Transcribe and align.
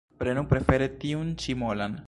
Prenu 0.21 0.43
prefere 0.53 0.89
tiun 1.03 1.31
ĉi 1.45 1.57
molan 1.65 1.99